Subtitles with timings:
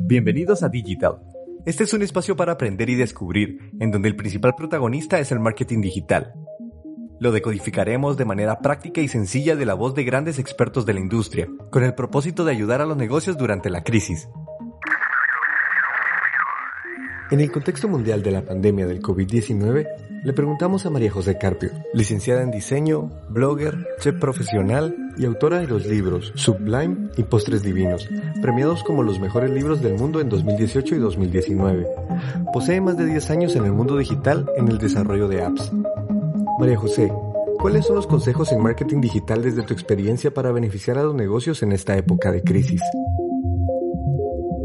[0.00, 1.20] Bienvenidos a Digital.
[1.64, 5.40] Este es un espacio para aprender y descubrir, en donde el principal protagonista es el
[5.40, 6.32] marketing digital.
[7.20, 11.00] Lo decodificaremos de manera práctica y sencilla de la voz de grandes expertos de la
[11.00, 14.28] industria, con el propósito de ayudar a los negocios durante la crisis.
[17.30, 19.86] En el contexto mundial de la pandemia del COVID-19,
[20.24, 25.66] le preguntamos a María José Carpio, licenciada en diseño, blogger, chef profesional y autora de
[25.66, 28.08] los libros Sublime y Postres Divinos,
[28.40, 31.86] premiados como los mejores libros del mundo en 2018 y 2019.
[32.52, 35.72] Posee más de 10 años en el mundo digital en el desarrollo de apps.
[36.58, 37.12] María José,
[37.58, 41.62] ¿cuáles son los consejos en marketing digital desde tu experiencia para beneficiar a los negocios
[41.62, 42.80] en esta época de crisis?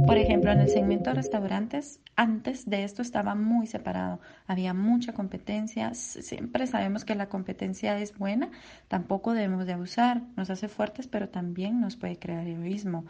[0.07, 4.21] Por ejemplo, en el segmento de restaurantes, antes de esto estaba muy separado.
[4.47, 5.93] Había mucha competencia.
[5.95, 8.49] Siempre sabemos que la competencia es buena.
[8.87, 10.21] Tampoco debemos de abusar.
[10.37, 13.05] Nos hace fuertes, pero también nos puede crear egoísmo.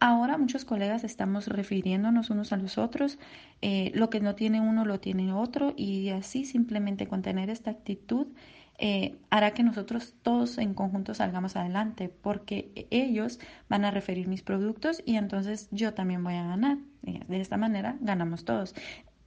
[0.00, 3.18] Ahora muchos colegas estamos refiriéndonos unos a los otros,
[3.62, 7.72] eh, lo que no tiene uno lo tiene otro y así simplemente con tener esta
[7.72, 8.28] actitud
[8.78, 14.42] eh, hará que nosotros todos en conjunto salgamos adelante, porque ellos van a referir mis
[14.42, 16.78] productos y entonces yo también voy a ganar.
[17.02, 18.74] De esta manera ganamos todos.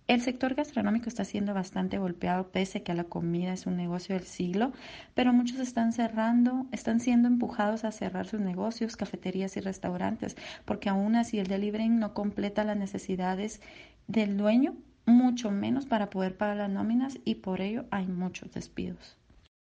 [0.07, 4.15] El sector gastronómico está siendo bastante golpeado pese a que la comida es un negocio
[4.15, 4.73] del siglo,
[5.13, 10.35] pero muchos están cerrando, están siendo empujados a cerrar sus negocios, cafeterías y restaurantes,
[10.65, 13.61] porque aún así el delivery no completa las necesidades
[14.07, 19.17] del dueño, mucho menos para poder pagar las nóminas y por ello hay muchos despidos.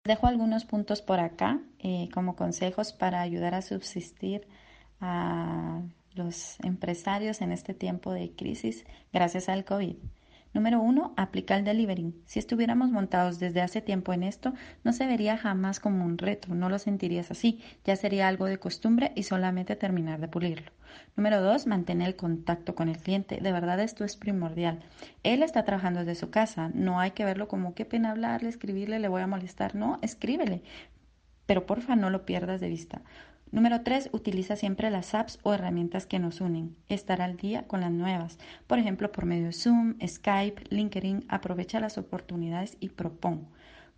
[0.06, 4.48] Dejo algunos puntos por acá eh, como consejos para ayudar a subsistir
[5.02, 5.82] a
[6.14, 9.98] los empresarios en este tiempo de crisis gracias al COVID.
[10.58, 12.16] Número uno, aplica el delivery.
[12.26, 16.56] Si estuviéramos montados desde hace tiempo en esto, no se vería jamás como un reto,
[16.56, 20.72] no lo sentirías así, ya sería algo de costumbre y solamente terminar de pulirlo.
[21.16, 23.40] Número dos, mantener el contacto con el cliente.
[23.40, 24.80] De verdad esto es primordial.
[25.22, 28.98] Él está trabajando desde su casa, no hay que verlo como qué pena hablarle, escribirle,
[28.98, 29.76] le voy a molestar.
[29.76, 30.64] No, escríbele.
[31.46, 33.04] Pero porfa, no lo pierdas de vista.
[33.52, 34.10] Número 3.
[34.12, 36.76] Utiliza siempre las apps o herramientas que nos unen.
[36.90, 38.38] Estar al día con las nuevas.
[38.68, 41.26] Por ejemplo, por medio de Zoom, Skype, LinkedIn.
[41.30, 43.48] Aprovecha las oportunidades y propon.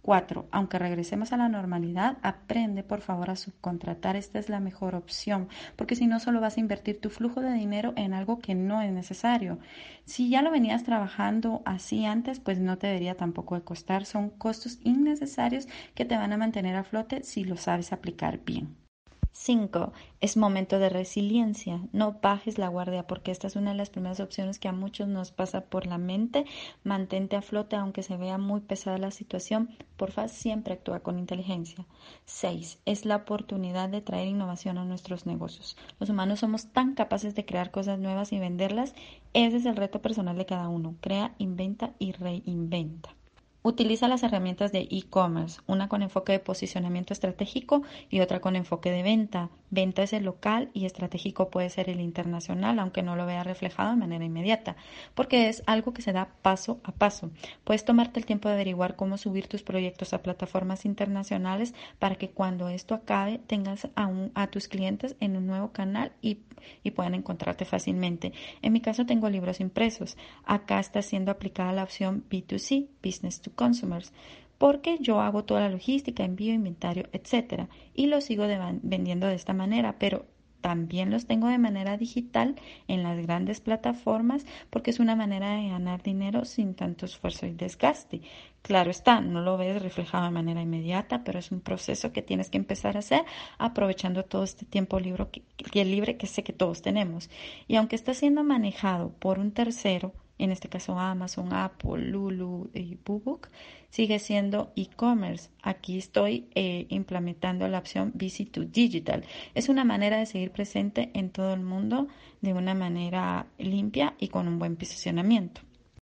[0.02, 0.48] 4.
[0.52, 4.16] Aunque regresemos a la normalidad, aprende por favor a subcontratar.
[4.16, 7.54] Esta es la mejor opción, porque si no, solo vas a invertir tu flujo de
[7.54, 9.60] dinero en algo que no es necesario.
[10.06, 14.06] Si ya lo venías trabajando así antes, pues no te debería tampoco de costar.
[14.06, 18.89] Son costos innecesarios que te van a mantener a flote si lo sabes aplicar bien.
[19.32, 19.94] 5.
[20.22, 21.82] Es momento de resiliencia.
[21.94, 25.08] No bajes la guardia porque esta es una de las primeras opciones que a muchos
[25.08, 26.46] nos pasa por la mente.
[26.84, 29.70] Mantente a flote aunque se vea muy pesada la situación.
[29.98, 31.86] Porfa, siempre actúa con inteligencia.
[32.26, 32.80] 6.
[32.86, 35.78] Es la oportunidad de traer innovación a nuestros negocios.
[36.00, 38.94] Los humanos somos tan capaces de crear cosas nuevas y venderlas.
[39.34, 40.96] Ese es el reto personal de cada uno.
[41.02, 43.16] Crea, inventa y reinventa.
[43.62, 48.90] Utiliza las herramientas de e-commerce, una con enfoque de posicionamiento estratégico y otra con enfoque
[48.90, 49.50] de venta.
[49.70, 53.92] Venta es el local y estratégico puede ser el internacional, aunque no lo vea reflejado
[53.92, 54.78] de manera inmediata,
[55.14, 57.32] porque es algo que se da paso a paso.
[57.66, 62.30] Puedes tomarte el tiempo de averiguar cómo subir tus proyectos a plataformas internacionales para que
[62.30, 66.40] cuando esto acabe tengas a, a tus clientes en un nuevo canal y,
[66.82, 68.32] y puedan encontrarte fácilmente.
[68.62, 70.18] En mi caso tengo libros impresos.
[70.46, 74.14] Acá está siendo aplicada la opción B2C, Business to consumers,
[74.58, 78.46] porque yo hago toda la logística, envío, inventario, etcétera, y los sigo
[78.82, 80.26] vendiendo de esta manera, pero
[80.62, 82.56] también los tengo de manera digital
[82.88, 87.54] en las grandes plataformas porque es una manera de ganar dinero sin tanto esfuerzo y
[87.54, 88.22] desgaste.
[88.62, 92.50] Claro está, no lo ves reflejado de manera inmediata, pero es un proceso que tienes
[92.50, 93.24] que empezar a hacer
[93.58, 97.30] aprovechando todo este tiempo libre que, libre que sé que todos tenemos.
[97.68, 102.98] Y aunque está siendo manejado por un tercero, en este caso Amazon, Apple, Lulu y
[103.06, 103.50] Bubuk,
[103.90, 105.50] sigue siendo e-commerce.
[105.62, 109.24] Aquí estoy eh, implementando la opción Visit to Digital.
[109.54, 112.08] Es una manera de seguir presente en todo el mundo
[112.42, 115.62] de una manera limpia y con un buen posicionamiento.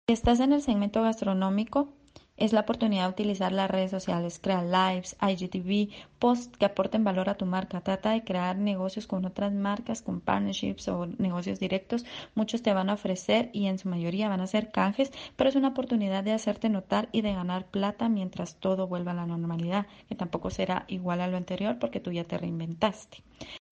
[0.06, 1.93] Si estás en el segmento gastronómico,
[2.36, 7.28] es la oportunidad de utilizar las redes sociales, crear lives, IGTV, posts que aporten valor
[7.28, 7.80] a tu marca.
[7.80, 12.04] Trata de crear negocios con otras marcas, con partnerships o negocios directos.
[12.34, 15.56] Muchos te van a ofrecer y en su mayoría van a ser canjes, pero es
[15.56, 19.86] una oportunidad de hacerte notar y de ganar plata mientras todo vuelva a la normalidad,
[20.08, 23.22] que tampoco será igual a lo anterior porque tú ya te reinventaste.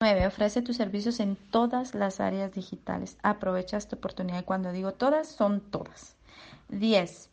[0.00, 0.26] 9.
[0.26, 3.18] Ofrece tus servicios en todas las áreas digitales.
[3.22, 4.44] Aprovecha esta oportunidad.
[4.44, 6.16] Cuando digo todas, son todas.
[6.68, 7.31] 10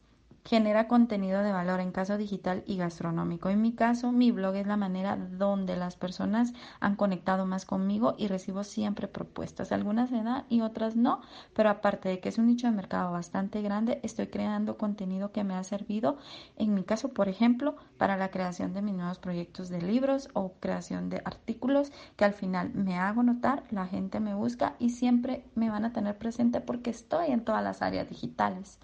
[0.49, 3.49] genera contenido de valor en caso digital y gastronómico.
[3.49, 8.15] En mi caso, mi blog es la manera donde las personas han conectado más conmigo
[8.17, 9.71] y recibo siempre propuestas.
[9.71, 11.21] Algunas se dan y otras no,
[11.53, 15.43] pero aparte de que es un nicho de mercado bastante grande, estoy creando contenido que
[15.43, 16.17] me ha servido,
[16.57, 20.53] en mi caso, por ejemplo, para la creación de mis nuevos proyectos de libros o
[20.59, 25.45] creación de artículos que al final me hago notar, la gente me busca y siempre
[25.53, 28.79] me van a tener presente porque estoy en todas las áreas digitales.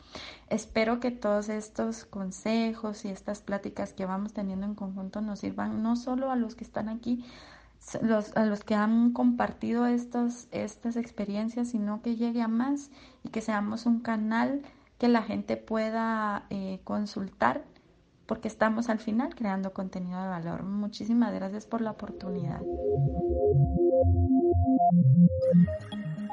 [0.48, 5.82] Espero que todos estos consejos y estas pláticas que vamos teniendo en conjunto nos sirvan
[5.84, 7.26] no solo a los que están aquí,
[8.02, 12.92] los, a los que han compartido estos, estas experiencias, sino que llegue a más
[13.24, 14.62] y que seamos un canal
[14.98, 17.64] que la gente pueda eh, consultar
[18.26, 20.64] porque estamos al final creando contenido de valor.
[20.64, 22.62] Muchísimas gracias por la oportunidad.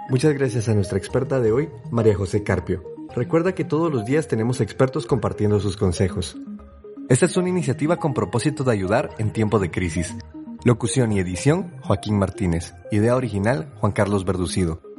[0.09, 2.92] Muchas gracias a nuestra experta de hoy, María José Carpio.
[3.15, 6.37] Recuerda que todos los días tenemos expertos compartiendo sus consejos.
[7.11, 10.17] Esta es una iniciativa con propósito de ayudar en tiempo de crisis.
[10.65, 12.73] Locución y edición, Joaquín Martínez.
[12.91, 14.92] Idea original, Juan Carlos Verducido.